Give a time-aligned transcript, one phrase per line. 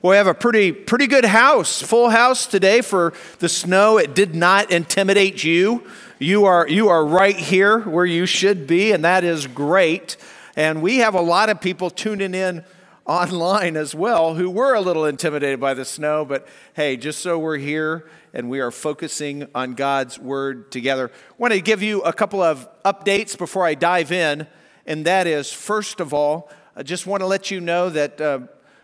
[0.00, 3.98] We have a pretty pretty good house, full house today for the snow.
[3.98, 5.82] It did not intimidate you.
[6.20, 10.16] You are you are right here where you should be, and that is great.
[10.54, 12.64] And we have a lot of people tuning in
[13.06, 17.36] online as well who were a little intimidated by the snow, but hey, just so
[17.36, 21.10] we're here and we are focusing on God's word together.
[21.10, 24.46] I want to give you a couple of updates before I dive in,
[24.86, 28.40] and that is first of all, I just want to let you know that uh,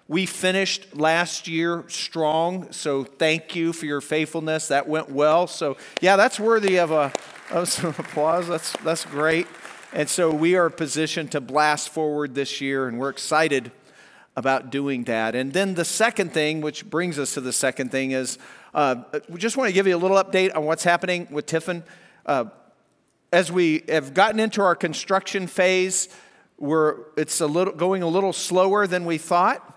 [0.07, 4.69] we finished last year strong, so thank you for your faithfulness.
[4.69, 5.47] That went well.
[5.47, 7.11] So, yeah, that's worthy of, a,
[7.51, 8.47] of some applause.
[8.47, 9.47] That's, that's great.
[9.95, 13.73] And so we are positioned to blast forward this year, and we're excited
[14.37, 15.35] about doing that.
[15.35, 18.37] And then the second thing, which brings us to the second thing, is
[18.75, 18.97] uh,
[19.29, 21.83] we just want to give you a little update on what's happening with Tiffin.
[22.27, 22.47] Uh,
[23.33, 26.09] as we have gotten into our construction phase,
[26.59, 29.74] we're, it's a little, going a little slower than we thought.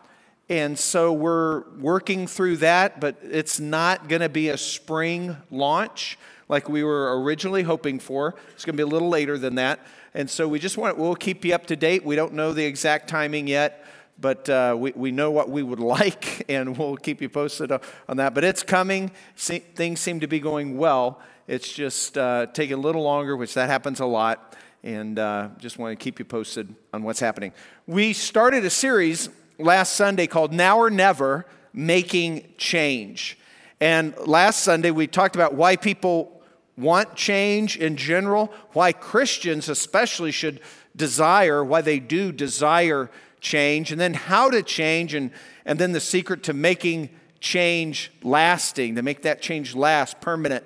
[0.49, 6.17] And so we're working through that, but it's not going to be a spring launch
[6.47, 8.35] like we were originally hoping for.
[8.53, 9.79] It's going to be a little later than that.
[10.13, 12.05] And so we just want, we'll keep you up to date.
[12.05, 13.83] We don't know the exact timing yet
[14.19, 18.17] but uh, we, we know what we would like, and we'll keep you posted on
[18.17, 18.33] that.
[18.33, 19.11] But it's coming.
[19.35, 21.21] See, things seem to be going well.
[21.47, 25.77] It's just uh, taking a little longer, which that happens a lot, and uh, just
[25.77, 27.53] want to keep you posted on what's happening.
[27.85, 33.37] We started a series last Sunday called Now or Never Making Change.
[33.79, 36.41] And last Sunday, we talked about why people
[36.77, 40.61] want change in general, why Christians especially should
[40.95, 45.31] desire, why they do desire change, and then how to change, and,
[45.65, 50.63] and then the secret to making change lasting, to make that change last permanent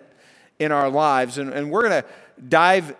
[0.60, 1.38] in our lives.
[1.38, 2.08] And, and we're going to
[2.48, 2.96] dive,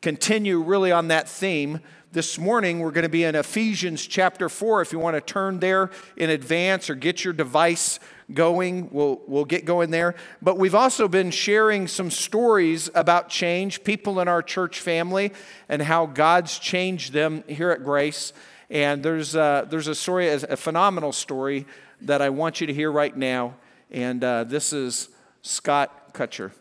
[0.00, 1.80] continue really on that theme.
[2.12, 4.82] This morning, we're going to be in Ephesians chapter 4.
[4.82, 7.98] If you want to turn there in advance or get your device
[8.34, 10.14] going, we'll, we'll get going there.
[10.42, 15.32] But we've also been sharing some stories about change, people in our church family,
[15.70, 18.34] and how God's changed them here at Grace.
[18.68, 21.64] And there's a, there's a story, a phenomenal story
[22.02, 23.54] that I want you to hear right now.
[23.90, 25.08] And uh, this is
[25.40, 26.52] Scott Kutcher.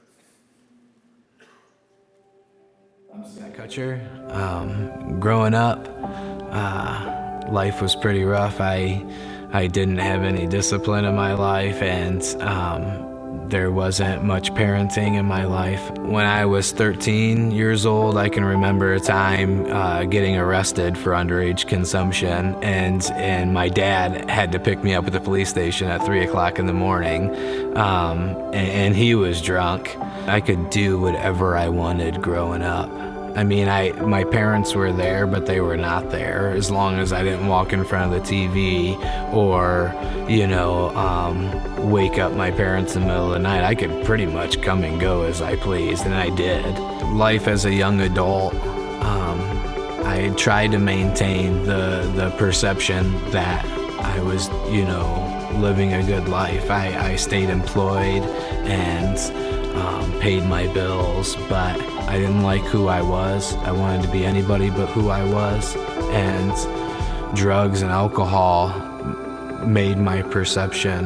[3.12, 4.00] Scott Kutcher.
[4.34, 5.88] Um, growing up,
[6.52, 8.62] uh, life was pretty rough.
[8.62, 9.04] I
[9.54, 13.11] I didn't have any discipline in my life, and um,
[13.52, 15.92] there wasn't much parenting in my life.
[16.00, 21.12] When I was 13 years old, I can remember a time uh, getting arrested for
[21.12, 25.90] underage consumption, and and my dad had to pick me up at the police station
[25.90, 27.30] at three o'clock in the morning,
[27.78, 29.98] um, and, and he was drunk.
[30.28, 33.11] I could do whatever I wanted growing up.
[33.36, 36.50] I mean, I my parents were there, but they were not there.
[36.50, 38.98] As long as I didn't walk in front of the TV
[39.34, 39.94] or,
[40.30, 44.06] you know, um, wake up my parents in the middle of the night, I could
[44.06, 46.78] pretty much come and go as I pleased, and I did.
[47.14, 49.40] Life as a young adult, um,
[50.06, 53.66] I tried to maintain the the perception that
[54.00, 56.70] I was, you know, living a good life.
[56.70, 58.24] I, I stayed employed
[58.66, 59.18] and
[59.76, 61.80] um, paid my bills, but
[62.12, 63.56] I didn't like who I was.
[63.64, 65.78] I wanted to be anybody but who I was.
[66.10, 66.52] And
[67.38, 68.68] drugs and alcohol
[69.66, 71.06] made my perception,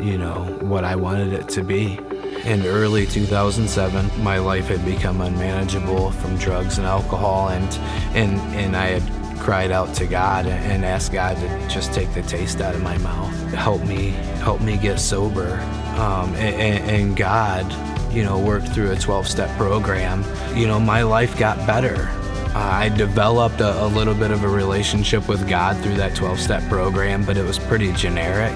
[0.00, 1.96] you know, what I wanted it to be.
[2.44, 7.72] In early 2007, my life had become unmanageable from drugs and alcohol, and,
[8.16, 12.22] and, and I had cried out to God and asked God to just take the
[12.22, 14.08] taste out of my mouth, help me,
[14.42, 15.60] help me get sober.
[16.00, 17.64] Um, and, and God
[18.12, 20.24] you know, worked through a 12 step program,
[20.56, 22.08] you know, my life got better.
[22.54, 26.62] I developed a, a, little bit of a relationship with God through that 12 step
[26.68, 28.52] program, but it was pretty generic.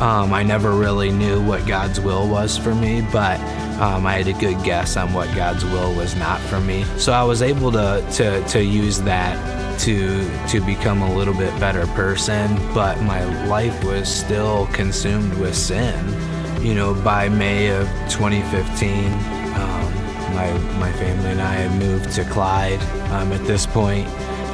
[0.00, 3.38] Um, I never really knew what God's will was for me, but
[3.80, 6.84] um, I had a good guess on what God's will was not for me.
[6.98, 9.36] So I was able to, to, to use that
[9.80, 15.56] to, to become a little bit better person, but my life was still consumed with
[15.56, 16.27] sin
[16.60, 19.94] you know, by May of 2015, um,
[20.34, 22.80] my, my family and I had moved to Clyde.
[23.12, 24.08] Um, at this point,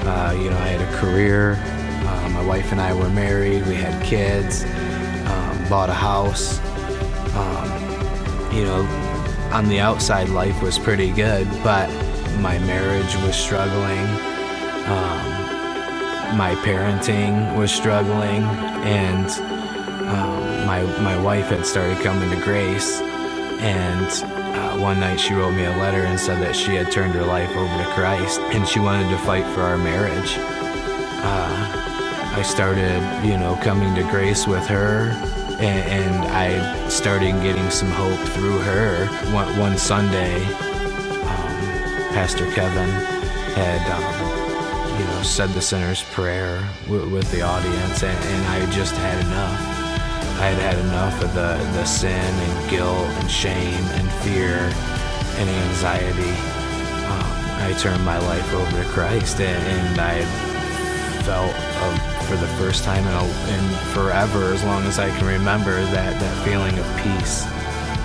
[0.07, 1.57] uh, you know, I had a career.
[2.07, 3.67] Uh, my wife and I were married.
[3.67, 4.65] We had kids.
[4.65, 6.61] Um, bought a house.
[7.35, 8.83] Um, you know,
[9.53, 11.89] on the outside, life was pretty good, but
[12.39, 14.07] my marriage was struggling.
[14.87, 15.35] Um,
[16.37, 18.43] my parenting was struggling,
[18.85, 19.31] and
[20.09, 23.01] um, my my wife had started coming to grace,
[23.61, 24.07] and
[24.55, 27.25] uh, one night she wrote me a letter and said that she had turned her
[27.25, 30.37] life over to Christ and she wanted to fight for our marriage.
[30.39, 31.83] Uh,
[32.37, 35.11] I started, you know, coming to grace with her
[35.61, 39.07] and, and I started getting some hope through her.
[39.33, 41.57] One, one Sunday, um,
[42.13, 42.89] Pastor Kevin
[43.55, 48.95] had, um, you know, said the sinner's prayer with, the audience, and, and, I just
[48.97, 49.84] had enough.
[50.41, 54.59] I had had enough of the, the sin and guilt and shame and fear
[55.39, 56.35] and anxiety.
[57.07, 57.31] Um,
[57.63, 60.25] I turned my life over to Christ, and, and I
[61.23, 65.27] felt a for the first time in, a, in forever, as long as I can
[65.27, 67.45] remember, that, that feeling of peace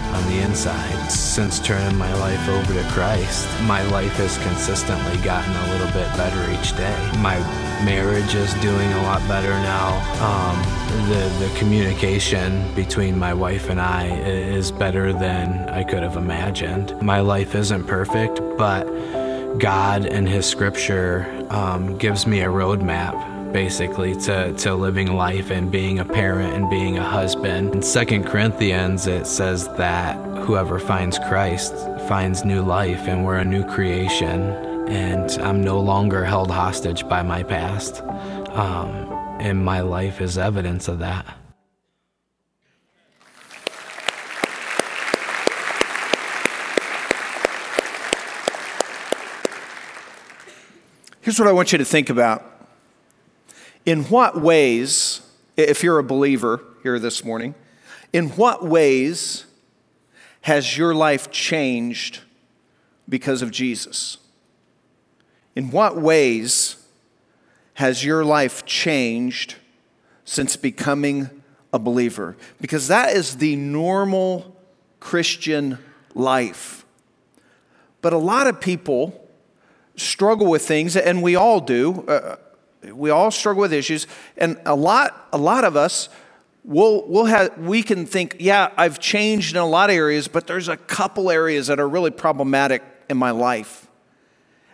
[0.10, 1.12] on the inside.
[1.12, 6.08] Since turning my life over to Christ, my life has consistently gotten a little bit
[6.18, 6.96] better each day.
[7.20, 7.38] My
[7.84, 9.98] marriage is doing a lot better now.
[10.24, 16.18] Um, the, the communication between my wife and I is better than I could have
[16.18, 17.00] imagined.
[17.02, 18.86] My life isn't perfect, but
[19.58, 25.72] God and His Scripture um, gives me a roadmap basically to, to living life and
[25.72, 27.76] being a parent and being a husband.
[27.76, 31.74] In Second Corinthians, it says that whoever finds Christ
[32.08, 34.42] finds new life and we're a new creation.
[34.88, 38.02] And I'm no longer held hostage by my past.
[38.02, 39.10] Um,
[39.40, 41.26] and my life is evidence of that.
[51.22, 52.59] Here's what I want you to think about
[53.90, 55.22] in what ways,
[55.58, 57.56] if you're a believer here this morning,
[58.14, 59.48] in what ways
[60.42, 62.20] has your life changed
[63.10, 64.20] because of Jesus?
[65.56, 66.76] In what ways
[67.74, 69.56] has your life changed
[70.24, 71.42] since becoming
[71.74, 72.38] a believer?
[72.62, 74.56] Because that is the normal
[75.00, 75.80] Christian
[76.14, 76.86] life.
[78.04, 79.28] But a lot of people
[79.96, 82.06] struggle with things, and we all do.
[82.08, 82.36] Uh,
[82.84, 86.10] we all struggle with issues, and a lot, a lot of us
[86.64, 90.48] will will have we can think, yeah, I've changed in a lot of areas, but
[90.48, 93.88] there's a couple areas that are really problematic in my life.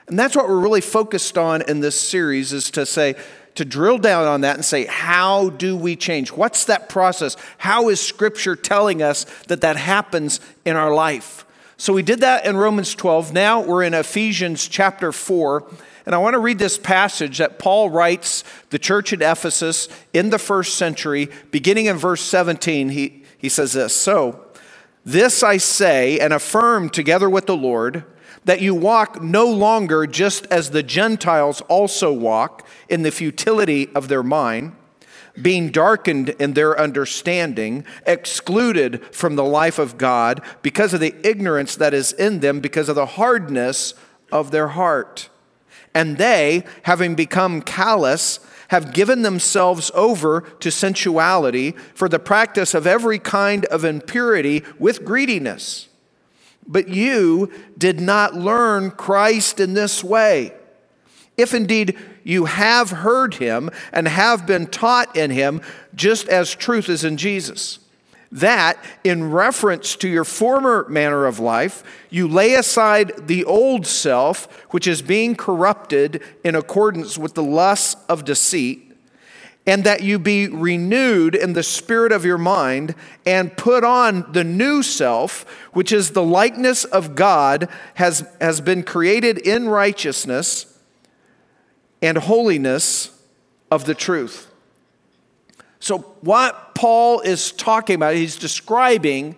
[0.08, 3.16] And that's what we're really focused on in this series is to say,
[3.56, 6.32] to drill down on that and say, how do we change?
[6.32, 7.38] What's that process?
[7.58, 11.45] How is Scripture telling us that that happens in our life?
[11.78, 13.34] So we did that in Romans 12.
[13.34, 15.70] Now we're in Ephesians chapter 4.
[16.06, 20.30] And I want to read this passage that Paul writes the church at Ephesus in
[20.30, 22.90] the first century, beginning in verse 17.
[22.90, 24.46] He, he says this So,
[25.04, 28.06] this I say and affirm together with the Lord
[28.46, 34.08] that you walk no longer just as the Gentiles also walk in the futility of
[34.08, 34.76] their mind,
[35.42, 41.76] being darkened in their understanding, excluded from the life of God because of the ignorance
[41.76, 43.94] that is in them, because of the hardness
[44.32, 45.30] of their heart
[45.96, 52.86] and they, having become callous, have given themselves over to sensuality for the practice of
[52.86, 55.88] every kind of impurity with greediness.
[56.68, 60.54] But you did not learn Christ in this way.
[61.38, 65.62] If indeed you have heard him and have been taught in him,
[65.94, 67.80] just as truth is in Jesus.
[68.32, 74.52] That in reference to your former manner of life, you lay aside the old self,
[74.72, 78.98] which is being corrupted in accordance with the lusts of deceit,
[79.68, 84.44] and that you be renewed in the spirit of your mind, and put on the
[84.44, 90.75] new self, which is the likeness of God, has, has been created in righteousness
[92.06, 93.12] and holiness
[93.72, 94.52] of the truth.
[95.80, 99.36] So, what Paul is talking about, he's describing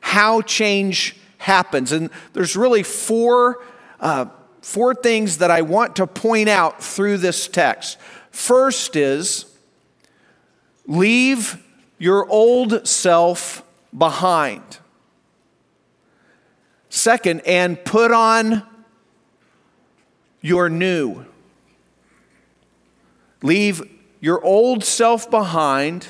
[0.00, 1.92] how change happens.
[1.92, 3.64] And there's really four,
[4.00, 4.26] uh,
[4.60, 7.98] four things that I want to point out through this text.
[8.30, 9.46] First is
[10.86, 11.62] leave
[11.98, 13.64] your old self
[13.96, 14.78] behind.
[16.90, 18.62] Second, and put on
[20.40, 21.24] your new.
[23.42, 23.82] Leave
[24.20, 26.08] your old self behind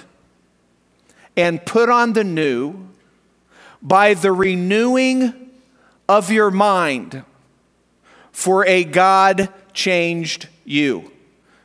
[1.37, 2.88] and put on the new
[3.82, 5.50] by the renewing
[6.08, 7.23] of your mind
[8.32, 11.12] for a God changed you.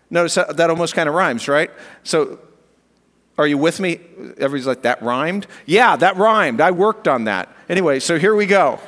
[0.09, 1.71] Notice that, almost kind of rhymes, right?
[2.03, 2.39] So,
[3.37, 3.99] are you with me?
[4.37, 5.47] Everybody's like, that rhymed?
[5.65, 6.61] Yeah, that rhymed.
[6.61, 7.49] I worked on that.
[7.67, 8.79] Anyway, so here we go.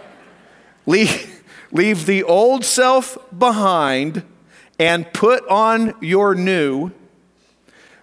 [0.86, 4.24] Leave, leave the old self behind
[4.80, 6.92] and put on your new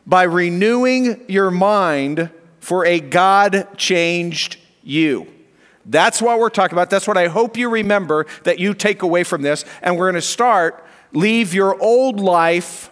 [0.06, 5.26] by renewing your mind for a God changed you.
[5.84, 6.90] That's what we're talking about.
[6.90, 9.64] That's what I hope you remember that you take away from this.
[9.82, 12.90] And we're going to start leave your old life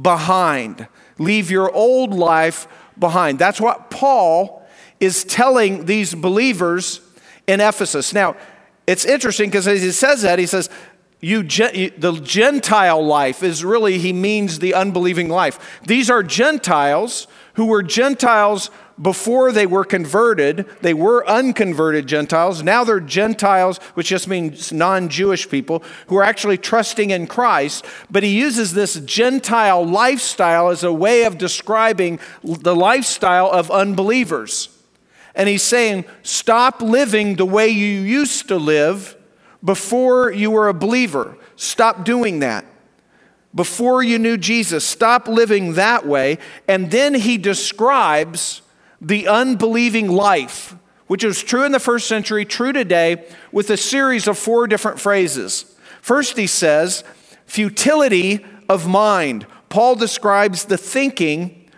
[0.00, 0.88] behind.
[1.18, 2.68] Leave your old life
[2.98, 3.38] behind.
[3.38, 4.66] That's what Paul
[5.00, 7.00] is telling these believers
[7.46, 8.12] in Ephesus.
[8.12, 8.36] Now,
[8.86, 10.70] it's interesting because as he says that, he says,
[11.26, 15.80] you, the Gentile life is really, he means the unbelieving life.
[15.84, 20.66] These are Gentiles who were Gentiles before they were converted.
[20.82, 22.62] They were unconverted Gentiles.
[22.62, 27.84] Now they're Gentiles, which just means non Jewish people who are actually trusting in Christ.
[28.08, 34.68] But he uses this Gentile lifestyle as a way of describing the lifestyle of unbelievers.
[35.34, 39.16] And he's saying, stop living the way you used to live
[39.66, 41.36] before you were a believer.
[41.56, 42.64] Stop doing that.
[43.54, 46.38] Before you knew Jesus, stop living that way.
[46.68, 48.62] And then he describes
[49.00, 54.28] the unbelieving life, which was true in the first century, true today, with a series
[54.28, 55.76] of four different phrases.
[56.00, 57.02] First, he says,
[57.44, 59.46] futility of mind.
[59.68, 61.68] Paul describes the thinking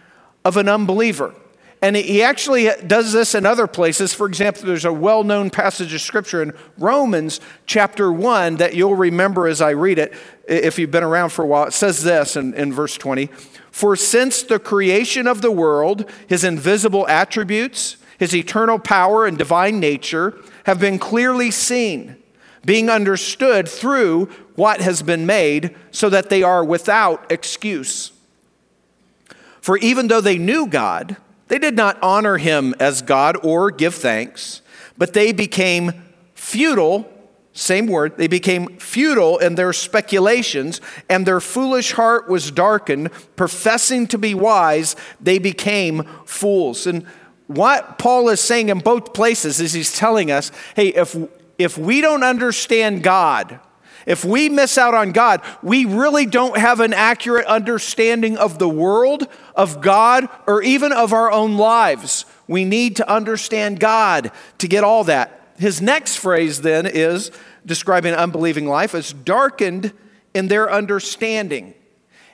[0.44, 1.34] of an unbeliever.
[1.80, 4.12] And he actually does this in other places.
[4.12, 8.96] For example, there's a well known passage of scripture in Romans chapter 1 that you'll
[8.96, 10.12] remember as I read it
[10.48, 11.66] if you've been around for a while.
[11.66, 13.26] It says this in, in verse 20
[13.70, 19.78] For since the creation of the world, his invisible attributes, his eternal power and divine
[19.78, 22.16] nature have been clearly seen,
[22.64, 28.10] being understood through what has been made, so that they are without excuse.
[29.60, 31.16] For even though they knew God,
[31.48, 34.62] they did not honor him as God or give thanks,
[34.96, 35.92] but they became
[36.34, 37.10] futile,
[37.52, 43.10] same word, they became futile in their speculations, and their foolish heart was darkened.
[43.34, 46.86] Professing to be wise, they became fools.
[46.86, 47.04] And
[47.48, 51.16] what Paul is saying in both places is he's telling us hey, if,
[51.58, 53.58] if we don't understand God,
[54.08, 58.68] if we miss out on God, we really don't have an accurate understanding of the
[58.68, 62.24] world, of God, or even of our own lives.
[62.48, 65.52] We need to understand God to get all that.
[65.58, 67.30] His next phrase then is
[67.66, 69.92] describing unbelieving life as darkened
[70.32, 71.74] in their understanding.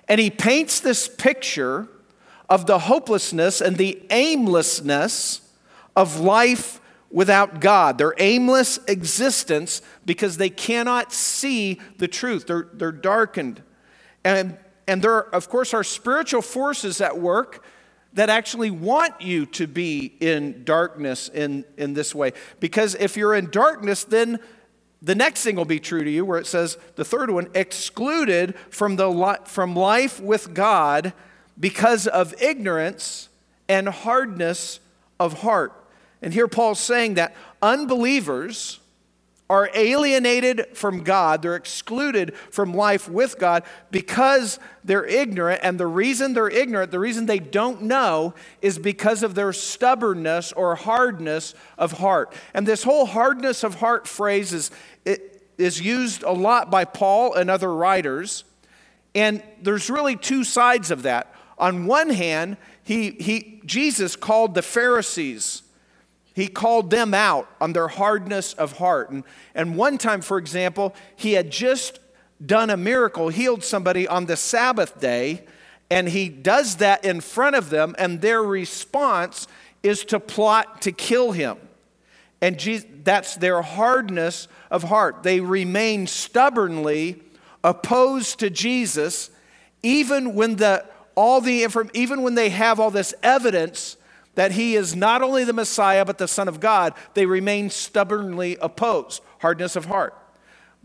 [0.06, 1.88] And he paints this picture
[2.48, 5.40] of the hopelessness and the aimlessness
[5.96, 6.80] of life
[7.14, 12.48] without God, their aimless existence because they cannot see the truth.
[12.48, 13.62] They're, they're darkened.
[14.24, 17.64] And, and there, are, of course, are spiritual forces at work
[18.14, 22.32] that actually want you to be in darkness in, in this way.
[22.58, 24.40] Because if you're in darkness, then
[25.00, 28.56] the next thing will be true to you, where it says, the third one, excluded
[28.70, 31.12] from, the, from life with God
[31.60, 33.28] because of ignorance
[33.68, 34.80] and hardness
[35.20, 35.83] of heart.
[36.24, 38.80] And here Paul's saying that unbelievers
[39.50, 45.60] are alienated from God, they're excluded from life with God because they're ignorant.
[45.62, 50.50] And the reason they're ignorant, the reason they don't know, is because of their stubbornness
[50.52, 52.32] or hardness of heart.
[52.54, 54.70] And this whole hardness of heart phrase is,
[55.58, 58.44] is used a lot by Paul and other writers.
[59.14, 61.34] And there's really two sides of that.
[61.58, 65.63] On one hand, he, he, Jesus called the Pharisees
[66.34, 69.10] he called them out on their hardness of heart.
[69.10, 69.24] And,
[69.54, 72.00] and one time, for example, he had just
[72.44, 75.44] done a miracle, healed somebody on the Sabbath day,
[75.90, 79.46] and he does that in front of them, and their response
[79.82, 81.56] is to plot to kill him.
[82.40, 85.22] And Jesus, that's their hardness of heart.
[85.22, 87.22] They remain stubbornly
[87.62, 89.30] opposed to Jesus,
[89.82, 93.96] even when the all the even when they have all this evidence
[94.34, 98.56] that he is not only the Messiah, but the Son of God, they remain stubbornly
[98.60, 100.18] opposed, hardness of heart.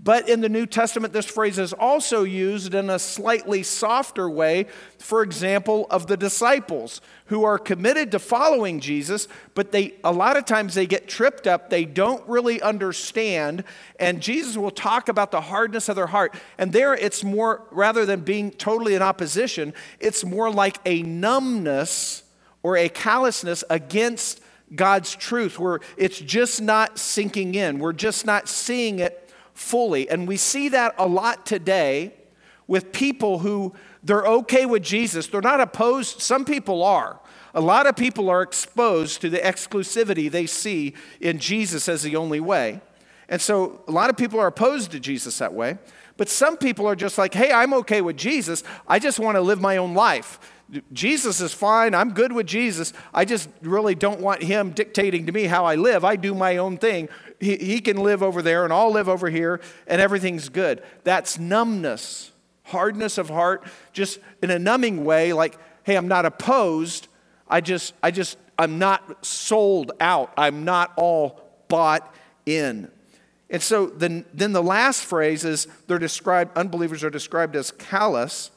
[0.01, 4.67] But in the New Testament, this phrase is also used in a slightly softer way,
[4.97, 10.37] for example, of the disciples who are committed to following Jesus, but they a lot
[10.37, 13.65] of times they get tripped up, they don't really understand,
[13.99, 16.33] and Jesus will talk about the hardness of their heart.
[16.57, 22.23] And there it's more rather than being totally in opposition, it's more like a numbness
[22.63, 24.41] or a callousness against
[24.75, 27.79] God's truth where it's just not sinking in.
[27.79, 30.09] We're just not seeing it fully.
[30.09, 32.13] And we see that a lot today
[32.67, 33.73] with people who
[34.03, 35.27] they're okay with Jesus.
[35.27, 36.21] They're not opposed.
[36.21, 37.19] Some people are.
[37.53, 42.15] A lot of people are exposed to the exclusivity they see in Jesus as the
[42.15, 42.81] only way.
[43.27, 45.77] And so a lot of people are opposed to Jesus that way.
[46.15, 48.63] But some people are just like, hey, I'm okay with Jesus.
[48.87, 50.39] I just want to live my own life.
[50.93, 51.95] Jesus is fine.
[51.95, 52.93] I'm good with Jesus.
[53.13, 56.05] I just really don't want him dictating to me how I live.
[56.05, 57.09] I do my own thing.
[57.39, 60.83] He, he can live over there and I'll live over here and everything's good.
[61.03, 62.31] That's numbness,
[62.63, 67.07] hardness of heart, just in a numbing way, like, hey, I'm not opposed.
[67.47, 70.31] I just, I just, I'm not sold out.
[70.37, 72.13] I'm not all bought
[72.45, 72.91] in.
[73.49, 78.51] And so then, then the last phrase is they're described, unbelievers are described as callous,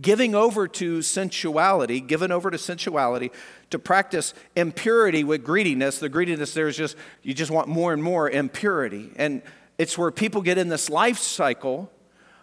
[0.00, 3.30] giving over to sensuality, given over to sensuality,
[3.70, 5.98] to practice impurity with greediness.
[5.98, 9.10] The greediness there is just, you just want more and more impurity.
[9.16, 9.42] And
[9.78, 11.90] it's where people get in this life cycle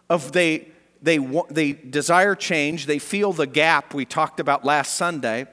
[0.10, 0.68] of they,
[1.02, 1.18] they,
[1.50, 5.48] they desire change, they feel the gap we talked about last Sunday,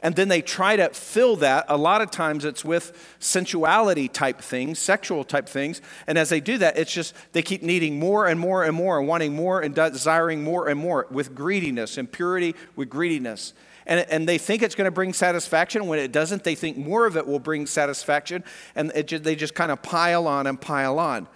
[0.00, 1.64] and then they try to fill that.
[1.68, 5.80] A lot of times it's with sensuality type things, sexual type things.
[6.06, 8.98] And as they do that, it's just they keep needing more and more and more
[8.98, 13.54] and wanting more and desiring more and more with greediness, impurity with greediness.
[13.86, 15.86] And, and they think it's going to bring satisfaction.
[15.86, 18.44] When it doesn't, they think more of it will bring satisfaction.
[18.76, 21.26] And just, they just kind of pile on and pile on.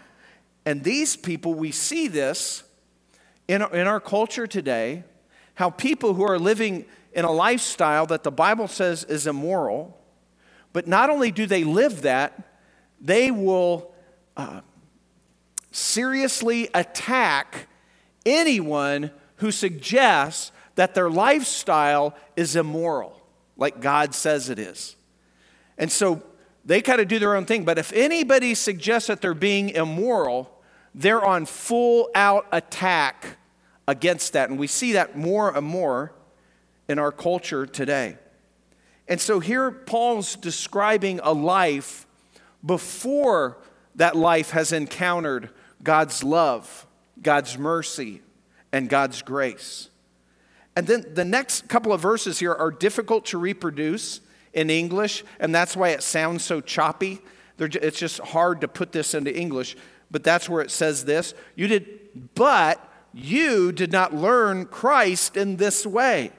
[0.64, 2.62] And these people, we see this
[3.48, 5.02] in, in our culture today,
[5.54, 9.98] how people who are living in a lifestyle that the Bible says is immoral,
[10.72, 12.56] but not only do they live that,
[13.00, 13.92] they will
[14.36, 14.60] uh,
[15.70, 17.66] seriously attack
[18.24, 23.20] anyone who suggests that their lifestyle is immoral,
[23.56, 24.96] like God says it is.
[25.76, 26.22] And so
[26.64, 27.64] they kind of do their own thing.
[27.64, 30.50] But if anybody suggests that they're being immoral,
[30.94, 33.36] they're on full out attack
[33.88, 34.48] against that.
[34.48, 36.12] And we see that more and more
[36.88, 38.16] in our culture today.
[39.08, 42.06] And so here Paul's describing a life
[42.64, 43.58] before
[43.96, 45.50] that life has encountered
[45.82, 46.86] God's love,
[47.20, 48.22] God's mercy,
[48.72, 49.90] and God's grace.
[50.74, 54.20] And then the next couple of verses here are difficult to reproduce
[54.54, 57.20] in English, and that's why it sounds so choppy.
[57.58, 59.76] It's just hard to put this into English,
[60.10, 61.34] but that's where it says this.
[61.54, 66.32] You did, but you did not learn Christ in this way.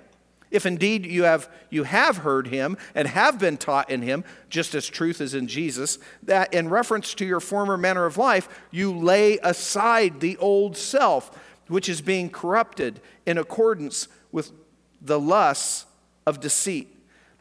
[0.53, 4.75] If indeed you have, you have heard him and have been taught in him, just
[4.75, 8.95] as truth is in Jesus, that in reference to your former manner of life, you
[8.95, 11.35] lay aside the old self,
[11.67, 14.51] which is being corrupted in accordance with
[15.01, 15.87] the lusts
[16.27, 16.87] of deceit.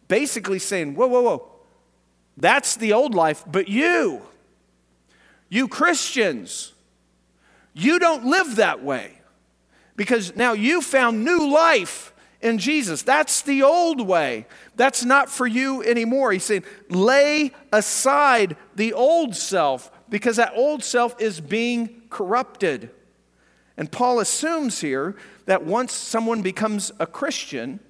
[0.09, 1.51] Basically saying, whoa, whoa, whoa,
[2.39, 4.23] that's the old life, but you,
[5.51, 6.73] you Christians,
[7.75, 9.19] you don't live that way.
[9.97, 12.12] Because now you found new life
[12.43, 13.03] in Jesus.
[13.03, 14.47] That's the old way.
[14.77, 16.33] That's not for you anymore.
[16.33, 22.91] He's saying, lay aside the old self because that old self is being corrupted.
[23.77, 27.81] And Paul assumes here that once someone becomes a Christian,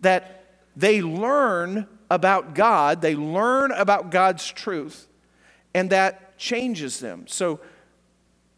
[0.00, 5.08] that they learn about God, they learn about God's truth,
[5.74, 7.26] and that changes them.
[7.26, 7.60] So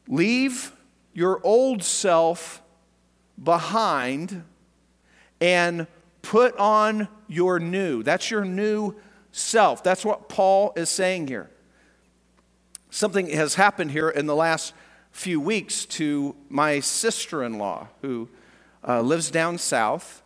[0.06, 0.72] leave
[1.12, 2.62] your old self
[3.42, 4.44] behind
[5.40, 5.86] and
[6.22, 8.02] put on your new.
[8.02, 8.94] That's your new
[9.32, 9.82] self.
[9.82, 11.50] That's what Paul is saying here.
[12.90, 14.72] Something has happened here in the last
[15.10, 18.28] few weeks to my sister in law who
[18.86, 20.22] uh, lives down south.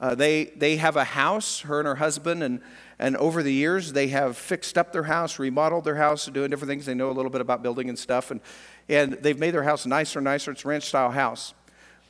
[0.00, 2.60] Uh, they, they have a house, her and her husband, and,
[3.00, 6.68] and over the years they have fixed up their house, remodeled their house, doing different
[6.68, 6.86] things.
[6.86, 8.40] They know a little bit about building and stuff, and,
[8.88, 10.52] and they've made their house nicer and nicer.
[10.52, 11.52] It's a ranch style house.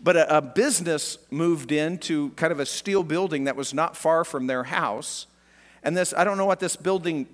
[0.01, 4.25] But a, a business moved into kind of a steel building that was not far
[4.25, 5.27] from their house.
[5.83, 7.27] And this, I don't know what this building,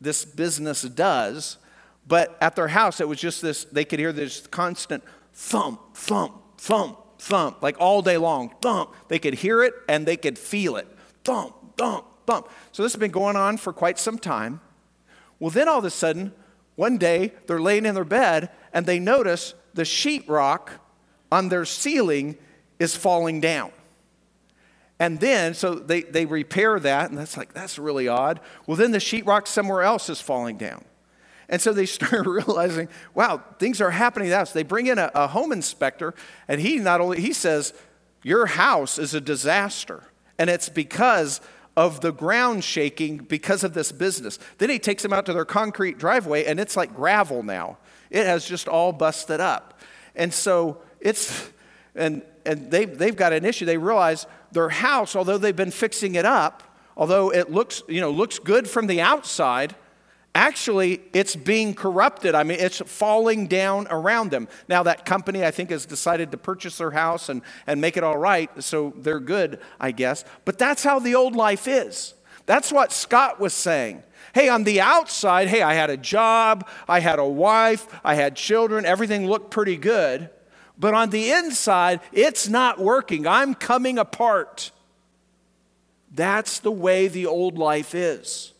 [0.00, 1.58] this business does,
[2.06, 6.34] but at their house, it was just this, they could hear this constant thump, thump,
[6.58, 8.94] thump, thump, like all day long, thump.
[9.08, 10.88] They could hear it and they could feel it.
[11.24, 12.48] Thump, thump, thump.
[12.72, 14.60] So this has been going on for quite some time.
[15.38, 16.32] Well, then all of a sudden,
[16.76, 20.70] one day, they're laying in their bed and they notice the sheetrock
[21.30, 22.36] on their ceiling
[22.78, 23.72] is falling down.
[24.98, 28.38] And then, so they, they repair that, and that's like, that's really odd.
[28.66, 30.84] Well, then the sheetrock somewhere else is falling down.
[31.48, 34.52] And so they start realizing, wow, things are happening to us.
[34.52, 36.14] They bring in a, a home inspector,
[36.48, 37.72] and he not only, he says,
[38.22, 40.04] your house is a disaster.
[40.38, 41.40] And it's because
[41.76, 44.38] of the ground shaking because of this business.
[44.58, 47.78] Then he takes them out to their concrete driveway, and it's like gravel now.
[48.10, 49.80] It has just all busted up.
[50.14, 51.50] And so it's,
[51.94, 53.64] and, and they, they've got an issue.
[53.64, 56.62] They realize their house, although they've been fixing it up,
[56.96, 59.74] although it looks, you know, looks good from the outside,
[60.34, 62.34] actually it's being corrupted.
[62.34, 64.48] I mean, it's falling down around them.
[64.68, 68.04] Now, that company, I think, has decided to purchase their house and, and make it
[68.04, 70.24] all right, so they're good, I guess.
[70.44, 72.14] But that's how the old life is.
[72.46, 74.02] That's what Scott was saying.
[74.32, 78.36] Hey, on the outside, hey, I had a job, I had a wife, I had
[78.36, 80.30] children, everything looked pretty good.
[80.80, 83.26] But on the inside, it's not working.
[83.26, 84.70] I'm coming apart.
[86.10, 88.54] That's the way the old life is.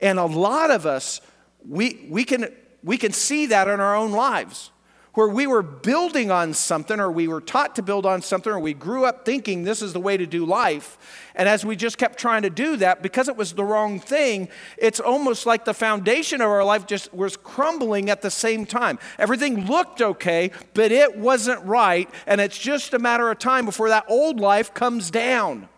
[0.00, 1.20] And a lot of us,
[1.68, 4.70] we, we, can, we can see that in our own lives
[5.14, 8.58] where we were building on something or we were taught to build on something or
[8.58, 10.98] we grew up thinking this is the way to do life.
[11.36, 14.48] And as we just kept trying to do that, because it was the wrong thing,
[14.76, 18.98] it's almost like the foundation of our life just was crumbling at the same time.
[19.18, 22.10] Everything looked okay, but it wasn't right.
[22.26, 25.68] And it's just a matter of time before that old life comes down.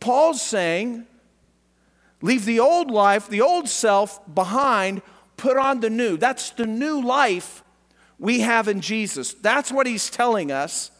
[0.00, 1.06] Paul's saying,
[2.20, 5.00] leave the old life, the old self behind
[5.36, 6.16] put on the new.
[6.16, 7.62] That's the new life
[8.18, 9.34] we have in Jesus.
[9.34, 10.90] That's what he's telling us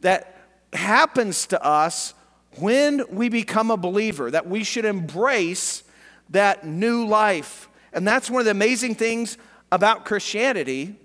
[0.00, 0.36] that
[0.72, 2.14] happens to us
[2.58, 5.82] when we become a believer, that we should embrace
[6.30, 7.68] that new life.
[7.92, 9.38] And that's one of the amazing things
[9.70, 10.96] about Christianity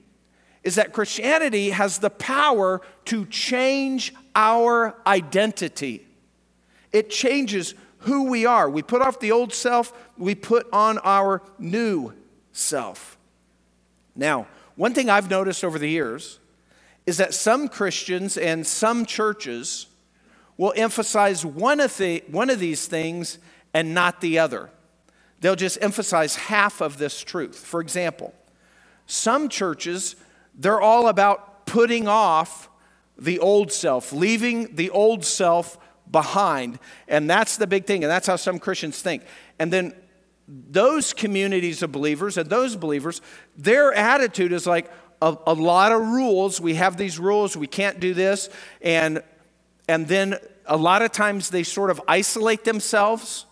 [0.63, 6.05] is that Christianity has the power to change our identity.
[6.91, 8.69] It changes who we are.
[8.69, 12.13] We put off the old self, we put on our new
[12.51, 13.17] self.
[14.15, 16.39] Now, one thing I've noticed over the years
[17.05, 19.87] is that some Christians and some churches
[20.57, 23.39] will emphasize one of, the, one of these things
[23.73, 24.69] and not the other.
[25.41, 27.55] They'll just emphasize half of this truth.
[27.57, 28.33] For example,
[29.05, 30.15] some churches,
[30.53, 32.69] they're all about putting off
[33.17, 35.77] the old self, leaving the old self
[36.11, 36.79] behind.
[37.07, 38.03] And that's the big thing.
[38.03, 39.23] And that's how some Christians think.
[39.59, 39.93] And then
[40.49, 43.21] those communities of believers and those believers,
[43.55, 46.59] their attitude is like a, a, lot of rules.
[46.59, 48.49] We have these rules, we can't do this.
[48.81, 49.21] And,
[49.87, 53.45] and then a lot of times they sort of isolate themselves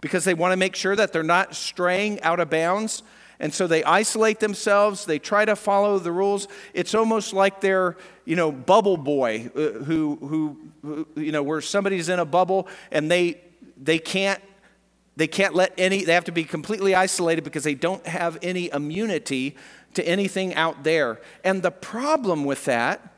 [0.00, 3.02] because they want to make sure that they're not straying out of bounds.
[3.40, 6.48] And so they isolate themselves, they try to follow the rules.
[6.74, 11.60] It's almost like they're, you know, bubble boy uh, who, who, who, you know, where
[11.60, 13.40] somebody's in a bubble and they,
[13.76, 14.40] they can't
[15.16, 18.70] they can't let any, they have to be completely isolated because they don't have any
[18.70, 19.56] immunity
[19.94, 21.20] to anything out there.
[21.42, 23.14] And the problem with that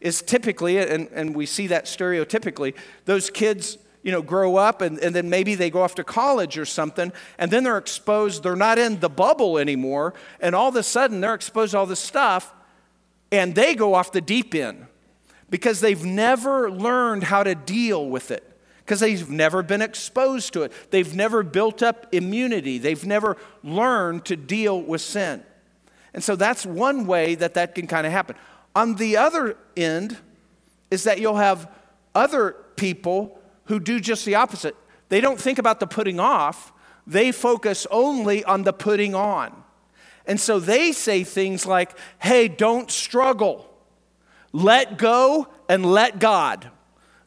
[0.00, 4.98] is typically, and, and we see that stereotypically, those kids, you know, grow up and,
[5.00, 8.56] and then maybe they go off to college or something, and then they're exposed, they're
[8.56, 12.00] not in the bubble anymore, and all of a sudden they're exposed to all this
[12.00, 12.54] stuff,
[13.32, 14.86] and they go off the deep end
[15.50, 18.49] because they've never learned how to deal with it
[18.90, 20.72] because they've never been exposed to it.
[20.90, 22.76] They've never built up immunity.
[22.78, 25.44] They've never learned to deal with sin.
[26.12, 28.34] And so that's one way that that can kind of happen.
[28.74, 30.16] On the other end
[30.90, 31.70] is that you'll have
[32.16, 34.74] other people who do just the opposite.
[35.08, 36.72] They don't think about the putting off,
[37.06, 39.52] they focus only on the putting on.
[40.26, 43.72] And so they say things like, hey, don't struggle.
[44.52, 46.72] Let go and let God.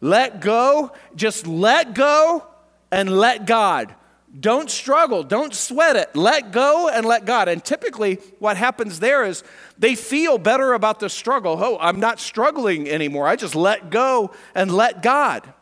[0.03, 2.45] Let go, just let go
[2.91, 3.95] and let God.
[4.37, 6.13] Don't struggle, don't sweat it.
[6.13, 7.47] Let go and let God.
[7.47, 9.45] And typically, what happens there is
[9.77, 11.57] they feel better about the struggle.
[11.57, 13.29] Oh, I'm not struggling anymore.
[13.29, 15.53] I just let go and let God.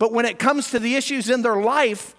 [0.00, 2.16] But when it comes to the issues in their life,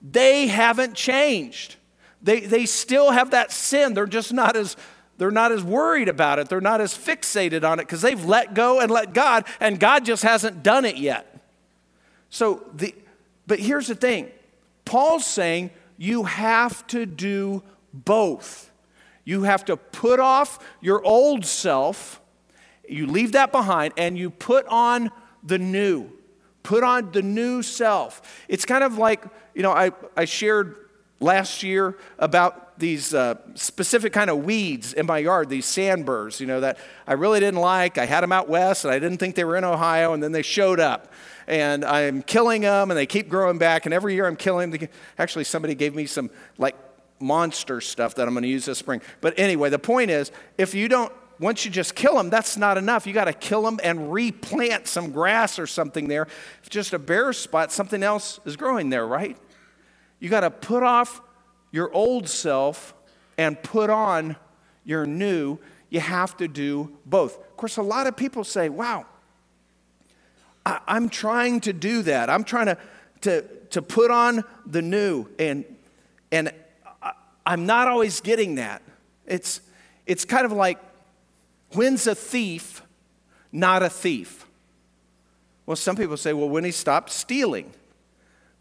[0.00, 1.76] they haven't changed.
[2.22, 3.92] They, they still have that sin.
[3.92, 4.74] They're just not as
[5.20, 6.48] they're not as worried about it.
[6.48, 10.06] They're not as fixated on it because they've let go and let God, and God
[10.06, 11.44] just hasn't done it yet.
[12.30, 12.94] So, the,
[13.46, 14.30] but here's the thing
[14.86, 18.70] Paul's saying you have to do both.
[19.26, 22.22] You have to put off your old self,
[22.88, 25.10] you leave that behind, and you put on
[25.42, 26.10] the new.
[26.62, 28.42] Put on the new self.
[28.48, 29.22] It's kind of like,
[29.54, 30.76] you know, I, I shared
[31.20, 36.46] last year about these uh, specific kind of weeds in my yard, these sandburrs, you
[36.46, 37.98] know, that I really didn't like.
[37.98, 40.32] I had them out west and I didn't think they were in Ohio, and then
[40.32, 41.12] they showed up.
[41.46, 43.84] And I'm killing them and they keep growing back.
[43.84, 44.88] And every year I'm killing them.
[45.18, 46.76] Actually, somebody gave me some like
[47.20, 49.02] monster stuff that I'm going to use this spring.
[49.20, 52.76] But anyway, the point is if you don't, once you just kill them, that's not
[52.76, 53.06] enough.
[53.06, 56.26] You got to kill them and replant some grass or something there.
[56.62, 59.36] If just a bare spot, something else is growing there, right?
[60.18, 61.22] You got to put off
[61.70, 62.94] your old self
[63.38, 64.36] and put on
[64.84, 67.36] your new, you have to do both.
[67.38, 69.06] Of course, a lot of people say, wow,
[70.64, 72.30] I, am trying to do that.
[72.30, 72.78] I'm trying to,
[73.22, 75.64] to, to put on the new, and,
[76.32, 76.52] and
[77.02, 77.12] I,
[77.46, 78.82] I'm not always getting that.
[79.26, 79.60] It's,
[80.06, 80.78] it's kind of like,
[81.72, 82.82] when's a thief
[83.52, 84.46] not a thief?
[85.66, 87.72] Well, some people say, well, when he stopped stealing.